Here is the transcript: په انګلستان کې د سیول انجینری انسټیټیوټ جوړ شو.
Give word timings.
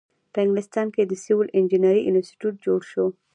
په 0.33 0.37
انګلستان 0.43 0.87
کې 0.95 1.03
د 1.05 1.13
سیول 1.23 1.47
انجینری 1.57 2.01
انسټیټیوټ 2.09 2.55
جوړ 2.65 2.79
شو. 2.91 3.05